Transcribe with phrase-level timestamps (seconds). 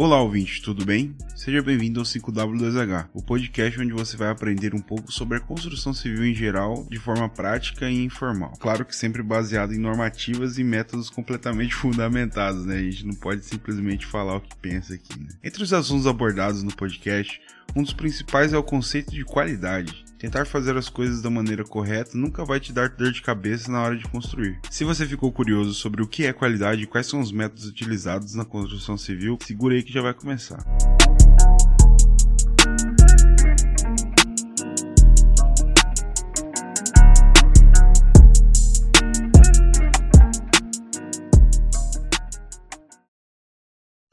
[0.00, 1.12] Olá, ouvinte, tudo bem?
[1.34, 5.92] Seja bem-vindo ao 5W2H, o podcast onde você vai aprender um pouco sobre a construção
[5.92, 8.52] civil em geral, de forma prática e informal.
[8.60, 12.76] Claro que sempre baseado em normativas e métodos completamente fundamentados, né?
[12.76, 15.30] A gente não pode simplesmente falar o que pensa aqui, né?
[15.42, 17.40] Entre os assuntos abordados no podcast,
[17.74, 20.04] um dos principais é o conceito de qualidade.
[20.18, 23.80] Tentar fazer as coisas da maneira correta nunca vai te dar dor de cabeça na
[23.80, 24.58] hora de construir.
[24.68, 28.34] Se você ficou curioso sobre o que é qualidade e quais são os métodos utilizados
[28.34, 30.58] na construção civil, segura aí que já vai começar.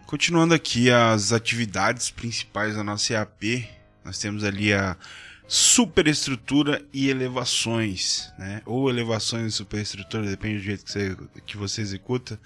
[0.05, 3.67] Continuando aqui as atividades principais da nossa EAP,
[4.03, 4.95] nós temos ali a
[5.47, 8.61] superestrutura e elevações, né?
[8.65, 12.39] Ou elevações e superestrutura, depende do jeito que você, que você executa.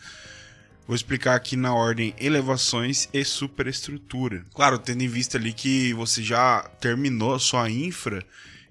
[0.86, 4.44] Vou explicar aqui na ordem elevações e superestrutura.
[4.54, 8.26] Claro, tendo em vista ali que você já terminou a sua infra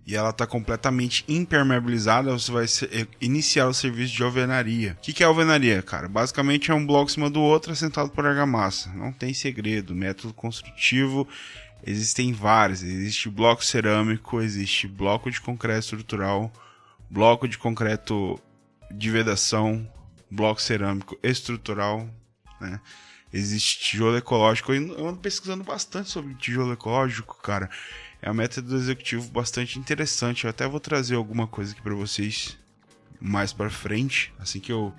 [0.05, 4.97] e ela está completamente impermeabilizada, você vai eh, iniciar o serviço de alvenaria.
[4.99, 6.09] O que, que é alvenaria, cara?
[6.09, 8.91] Basicamente é um bloco em cima do outro assentado por argamassa.
[8.95, 9.95] Não tem segredo.
[9.95, 11.29] Método construtivo
[11.87, 12.83] existem vários.
[12.83, 16.53] Existe bloco cerâmico, existe bloco de concreto estrutural,
[17.11, 18.41] bloco de concreto
[18.91, 19.91] de vedação,
[20.31, 22.09] bloco cerâmico estrutural,
[22.61, 22.81] né?
[23.33, 24.73] Existe tijolo ecológico.
[24.73, 27.69] Eu ando pesquisando bastante sobre tijolo ecológico, cara.
[28.23, 30.45] É um método executivo bastante interessante.
[30.45, 32.57] Eu até vou trazer alguma coisa aqui para vocês
[33.21, 34.95] mais para frente, assim que eu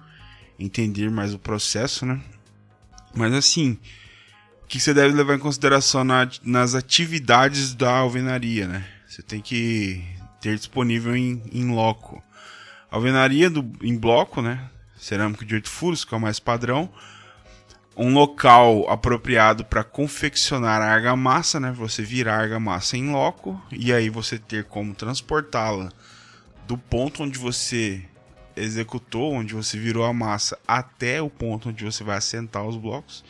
[0.59, 2.21] entender mais o processo, né?
[3.15, 3.79] Mas assim,
[4.69, 8.85] que você deve levar em consideração na, nas atividades da alvenaria, né?
[9.07, 10.05] Você tem que
[10.39, 12.21] ter disponível em, em loco.
[12.91, 14.69] Alvenaria do, em bloco, né?
[14.95, 16.87] Cerâmico de 8 furos, que é o mais padrão.
[17.97, 21.71] Um local apropriado para confeccionar a argamassa, né?
[21.71, 25.91] Você virar a argamassa em loco e aí você ter como transportá-la
[26.67, 28.05] do ponto onde você
[28.55, 33.23] executou, onde você virou a massa, até o ponto onde você vai assentar os blocos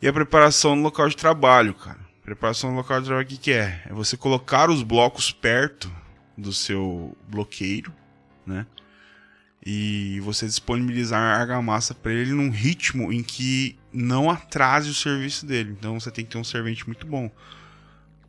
[0.00, 1.98] e a preparação no local de trabalho, cara.
[2.22, 3.82] Preparação no local de trabalho, o que, que é?
[3.86, 5.90] É você colocar os blocos perto
[6.36, 7.92] do seu bloqueiro,
[8.46, 8.66] né?
[9.64, 15.46] E você disponibilizar a argamassa para ele num ritmo em que não atrase o serviço
[15.46, 15.74] dele.
[15.78, 17.30] Então você tem que ter um servente muito bom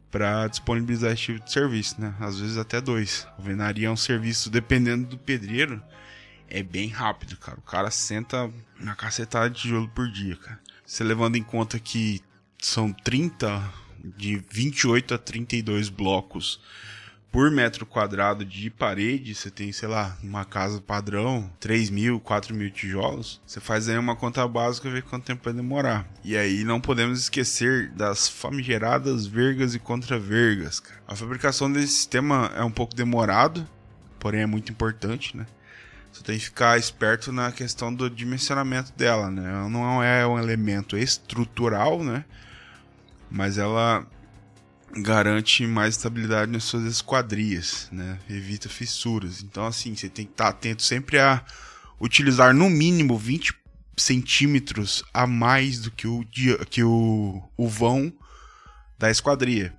[0.09, 2.15] para disponibilizar esse tipo de serviço, né?
[2.21, 3.27] Às vezes até dois.
[3.37, 5.83] Alvenaria é um serviço, dependendo do pedreiro,
[6.47, 7.57] é bem rápido, cara.
[7.57, 8.49] O cara senta
[8.79, 10.59] na cacetada de tijolo por dia, cara.
[10.85, 12.21] Você levando em conta que
[12.59, 13.61] são 30,
[14.15, 16.59] de 28 a 32 blocos
[17.35, 22.55] por metro quadrado de parede, você tem, sei lá, uma casa padrão, 3 mil, 4
[22.55, 26.07] mil tijolos, você faz aí uma conta básica e vê quanto tempo vai demorar.
[26.23, 30.81] E aí não podemos esquecer das famigeradas vergas e contravergas.
[31.05, 33.67] A fabricação desse sistema é um pouco demorado,
[34.17, 35.45] porém é muito importante, né?
[36.15, 39.67] Você tem que ficar esperto na questão do dimensionamento dela, né?
[39.69, 42.23] Não é um elemento estrutural, né?
[43.29, 44.07] Mas ela
[44.95, 48.17] garante mais estabilidade nas suas esquadrias, né?
[48.29, 49.43] Evita fissuras.
[49.43, 51.43] Então, assim, você tem que estar atento sempre a
[51.99, 53.53] utilizar no mínimo 20
[53.97, 56.25] centímetros a mais do que o,
[56.69, 58.13] que o, o vão
[58.97, 59.75] da esquadria.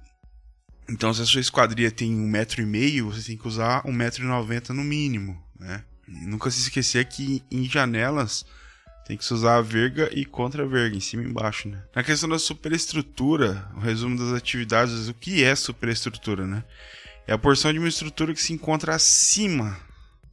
[0.86, 3.92] Então, se a sua esquadria tem um metro e meio, você tem que usar um
[3.92, 5.82] metro e noventa no mínimo, né?
[6.06, 8.44] Nunca se esquecer que em janelas
[9.06, 11.80] tem que se usar a verga e contra-verga, em cima e embaixo, né?
[11.94, 16.64] Na questão da superestrutura, o resumo das atividades, o que é superestrutura, né?
[17.26, 19.78] É a porção de uma estrutura que se encontra acima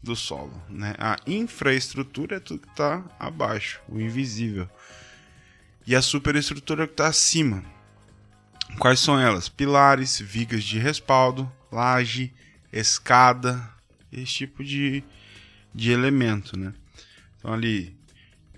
[0.01, 0.95] do solo, né?
[0.97, 4.67] A infraestrutura é tudo que está abaixo, o invisível.
[5.85, 7.63] E a superestrutura é que está acima.
[8.79, 9.49] Quais são elas?
[9.49, 12.33] Pilares, vigas de respaldo, laje,
[12.71, 13.69] escada,
[14.11, 15.03] esse tipo de
[15.73, 16.73] de elemento, né?
[17.37, 17.95] Então ali,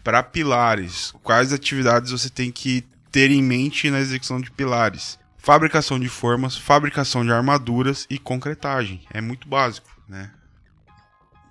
[0.04, 5.18] para pilares, quais atividades você tem que ter em mente na execução de pilares?
[5.38, 9.02] Fabricação de formas, fabricação de armaduras e concretagem.
[9.12, 10.32] É muito básico, né?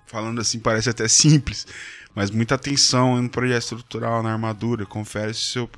[0.05, 1.65] Falando assim parece até simples,
[2.13, 4.85] mas muita atenção no projeto estrutural, na armadura.
[4.85, 5.69] Confere se seu,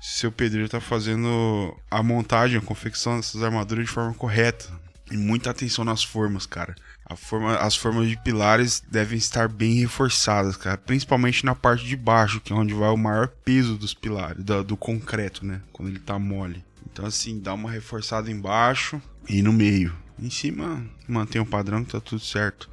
[0.00, 4.85] se seu pedreiro está fazendo a montagem, a confecção dessas armaduras de forma correta.
[5.10, 6.74] E muita atenção nas formas, cara.
[7.16, 10.76] Forma, as formas de pilares devem estar bem reforçadas, cara.
[10.76, 14.64] Principalmente na parte de baixo, que é onde vai o maior peso dos pilares, do,
[14.64, 15.60] do concreto, né?
[15.72, 16.64] Quando ele tá mole.
[16.92, 19.94] Então, assim, dá uma reforçada embaixo e no meio.
[20.18, 22.68] Em cima, mantém o padrão que tá tudo certo.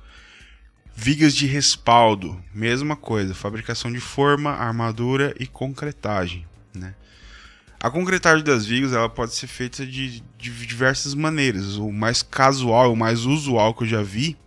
[0.95, 3.35] Vigas de respaldo, mesma coisa.
[3.35, 6.95] Fabricação de forma, armadura e concretagem, né?
[7.83, 11.75] A concretagem das vigas ela pode ser feita de, de diversas maneiras.
[11.75, 14.37] O mais casual, o mais usual que eu já vi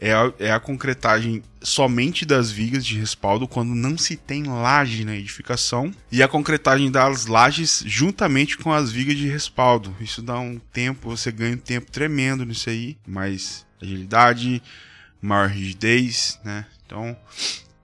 [0.00, 5.04] é a, é a concretagem somente das vigas de respaldo quando não se tem laje
[5.04, 9.94] na edificação e a concretagem das lajes juntamente com as vigas de respaldo.
[10.00, 14.60] Isso dá um tempo, você ganha um tempo tremendo nisso aí, mais agilidade,
[15.22, 16.66] maior rigidez, né?
[16.84, 17.16] Então,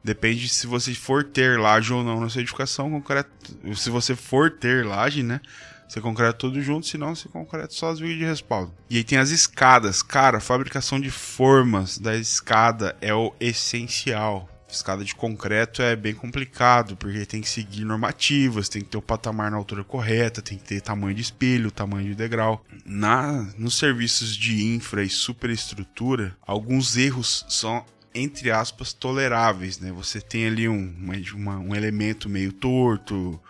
[0.07, 3.29] depende se você for ter laje ou não na sua edificação, concreto,
[3.75, 5.41] se você for ter laje, né?
[5.89, 8.73] Você concreta tudo junto, senão você concreta só as vigas de respaldo.
[8.91, 10.03] E aí tem as escadas.
[10.03, 14.49] Cara, a fabricação de formas da escada é o essencial.
[14.69, 19.03] Escada de concreto é bem complicado, porque tem que seguir normativas, tem que ter o
[19.03, 22.65] patamar na altura correta, tem que ter tamanho de espelho, tamanho de degrau.
[22.85, 27.85] Na, nos serviços de infra e superestrutura, alguns erros são
[28.17, 29.93] entre aspas toleráveis, né?
[29.93, 30.95] Você tem ali um,
[31.35, 33.41] uma, um elemento meio torto,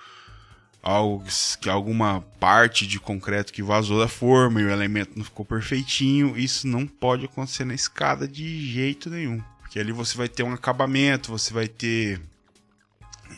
[0.82, 1.24] algo
[1.60, 6.36] que alguma parte de concreto que vazou da forma e o elemento não ficou perfeitinho,
[6.36, 9.42] isso não pode acontecer na escada de jeito nenhum.
[9.60, 12.20] Porque ali você vai ter um acabamento, você vai ter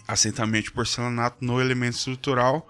[0.06, 2.68] assentamento de porcelanato no elemento estrutural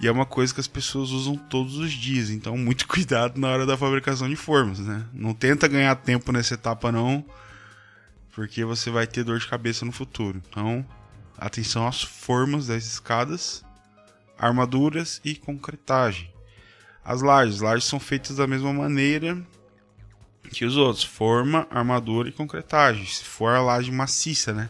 [0.00, 3.48] e é uma coisa que as pessoas usam todos os dias, então muito cuidado na
[3.48, 5.04] hora da fabricação de formas, né?
[5.12, 7.24] Não tenta ganhar tempo nessa etapa não,
[8.32, 10.40] porque você vai ter dor de cabeça no futuro.
[10.48, 10.86] Então,
[11.36, 13.64] atenção às formas das escadas
[14.38, 16.32] armaduras e concretagem.
[17.04, 19.38] As lajes, lajes são feitas da mesma maneira
[20.50, 23.04] que os outros, forma, armadura e concretagem.
[23.04, 24.68] Se for a laje maciça, né?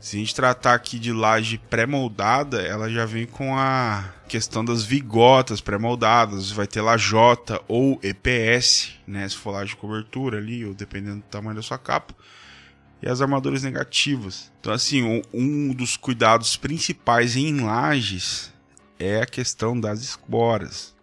[0.00, 4.84] Se a gente tratar aqui de laje pré-moldada, ela já vem com a questão das
[4.84, 6.50] vigotas pré-moldadas.
[6.50, 9.28] Vai ter lajota ou EPS, né?
[9.28, 12.14] Se for laje de cobertura ali, ou dependendo do tamanho da sua capa
[13.02, 14.50] e as armaduras negativas.
[14.60, 18.52] Então, assim, um, dos cuidados principais em lajes
[18.98, 20.94] é a questão das esporas.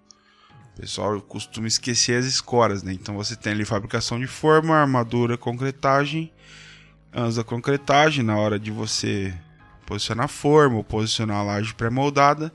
[0.75, 2.93] O pessoal costuma esquecer as escoras, né?
[2.93, 6.31] Então você tem ali fabricação de forma, armadura, concretagem,
[7.13, 9.33] antes da concretagem, na hora de você
[9.85, 12.51] posicionar a forma ou posicionar a laje pré-moldada,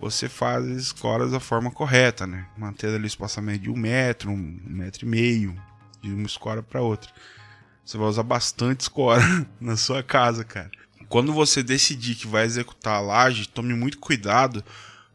[0.00, 2.46] você faz as escoras da forma correta, né?
[2.58, 5.56] Mantendo ali o espaçamento de um metro, um metro e meio,
[6.00, 7.08] de uma escora para outra.
[7.84, 9.22] Você vai usar bastante escora
[9.60, 10.70] na sua casa, cara
[11.12, 14.64] quando você decidir que vai executar a laje, tome muito cuidado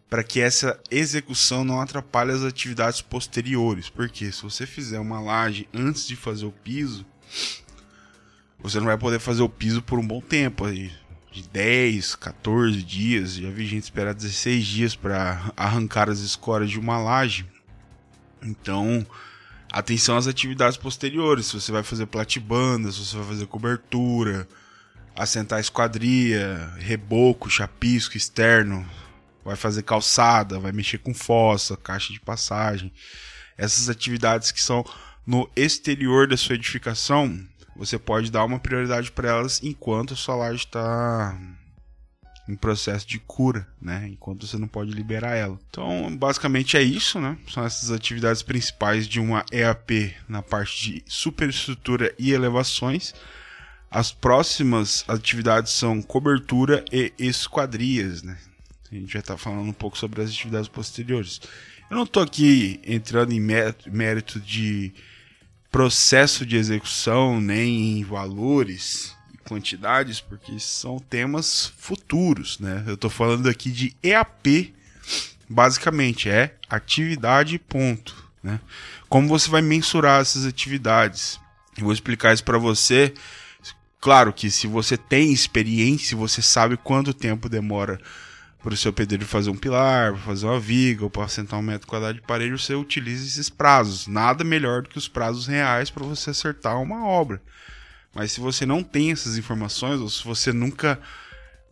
[0.07, 3.89] para que essa execução não atrapalhe as atividades posteriores.
[3.89, 7.03] Porque se você fizer uma laje antes de fazer o piso,
[8.59, 10.91] você não vai poder fazer o piso por um bom tempo aí.
[11.31, 13.33] De 10, 14 dias.
[13.33, 17.43] Já vi gente esperar 16 dias para arrancar as escoras de uma laje.
[18.39, 19.03] Então,
[19.71, 21.47] atenção às atividades posteriores.
[21.47, 24.47] Se você vai fazer platibanda, se você vai fazer cobertura,
[25.15, 28.87] assentar esquadria, reboco, chapisco externo,
[29.43, 32.91] vai fazer calçada, vai mexer com fossa, caixa de passagem.
[33.57, 34.85] Essas atividades que são
[35.25, 37.37] no exterior da sua edificação,
[37.75, 41.37] você pode dar uma prioridade para elas enquanto a sua laje está
[42.47, 44.07] em processo de cura, né?
[44.07, 45.59] Enquanto você não pode liberar ela.
[45.69, 47.37] Então, basicamente é isso, né?
[47.51, 53.13] São essas atividades principais de uma EAP na parte de superestrutura e elevações.
[53.91, 58.37] As próximas atividades são cobertura e esquadrias, né?
[58.89, 61.41] A gente já está falando um pouco sobre as atividades posteriores.
[61.89, 64.93] Eu não estou aqui entrando em mérito de
[65.69, 69.16] processo de execução, nem em valores
[69.47, 72.83] quantidades, porque são temas futuros, né?
[72.85, 74.73] Eu estou falando aqui de EAP,
[75.49, 78.59] basicamente é atividade ponto, né?
[79.07, 81.39] Como você vai mensurar essas atividades?
[81.77, 83.13] Eu vou explicar isso para você
[83.99, 87.99] Claro que se você tem experiência, você sabe quanto tempo demora
[88.63, 91.87] para o seu pedreiro fazer um pilar, fazer uma viga ou para assentar um metro
[91.87, 94.07] quadrado de parede, você utiliza esses prazos.
[94.07, 97.41] Nada melhor do que os prazos reais para você acertar uma obra.
[98.13, 100.99] Mas se você não tem essas informações, ou se você nunca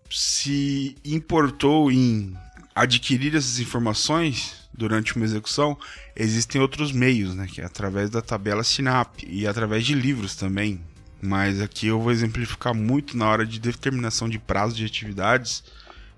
[0.09, 2.35] se importou em
[2.73, 5.77] adquirir essas informações durante uma execução,
[6.15, 10.81] existem outros meios, né, que é através da tabela Sinap e através de livros também.
[11.21, 15.63] Mas aqui eu vou exemplificar muito na hora de determinação de prazo de atividades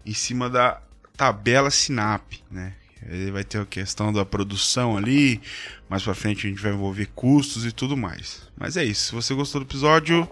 [0.05, 0.81] em cima da
[1.15, 2.73] tabela SINAP, né?
[3.09, 5.41] Ele vai ter a questão da produção ali,
[5.89, 8.41] mais para frente a gente vai envolver custos e tudo mais.
[8.57, 10.29] Mas é isso, se você gostou do episódio,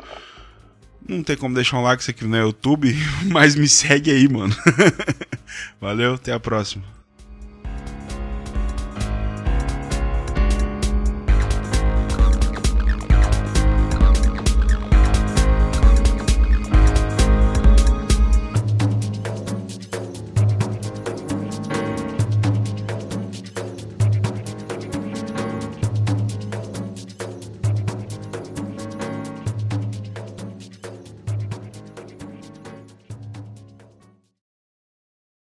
[1.07, 2.93] não tem como deixar um like aqui no YouTube,
[3.31, 4.55] mas me segue aí, mano.
[5.79, 6.94] Valeu, até a próxima.